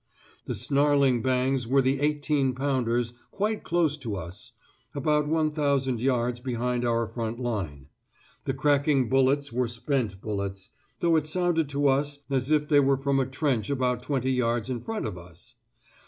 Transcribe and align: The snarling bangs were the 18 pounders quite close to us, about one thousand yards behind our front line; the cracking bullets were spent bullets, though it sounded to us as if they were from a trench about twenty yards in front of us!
The 0.45 0.55
snarling 0.55 1.21
bangs 1.21 1.67
were 1.67 1.83
the 1.83 1.99
18 1.99 2.55
pounders 2.55 3.13
quite 3.29 3.61
close 3.63 3.95
to 3.97 4.15
us, 4.15 4.51
about 4.95 5.27
one 5.27 5.51
thousand 5.51 6.01
yards 6.01 6.39
behind 6.39 6.83
our 6.83 7.05
front 7.05 7.39
line; 7.39 7.85
the 8.45 8.53
cracking 8.55 9.09
bullets 9.09 9.53
were 9.53 9.67
spent 9.67 10.19
bullets, 10.19 10.71
though 11.01 11.17
it 11.17 11.27
sounded 11.27 11.69
to 11.69 11.87
us 11.87 12.17
as 12.31 12.49
if 12.49 12.67
they 12.67 12.79
were 12.79 12.97
from 12.97 13.19
a 13.19 13.27
trench 13.27 13.69
about 13.69 14.01
twenty 14.01 14.31
yards 14.31 14.71
in 14.71 14.81
front 14.81 15.05
of 15.05 15.19
us! 15.19 15.53